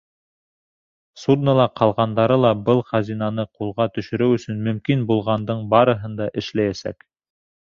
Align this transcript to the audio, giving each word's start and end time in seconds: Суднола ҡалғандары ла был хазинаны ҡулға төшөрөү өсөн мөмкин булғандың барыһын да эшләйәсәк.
Суднола 1.23 1.67
ҡалғандары 1.81 2.37
ла 2.45 2.51
был 2.69 2.81
хазинаны 2.93 3.45
ҡулға 3.59 3.87
төшөрөү 3.99 4.39
өсөн 4.41 4.65
мөмкин 4.69 5.05
булғандың 5.13 5.63
барыһын 5.77 6.19
да 6.23 6.31
эшләйәсәк. 6.45 7.09